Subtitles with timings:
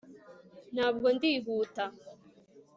[0.73, 1.83] Ntabwo ndihuta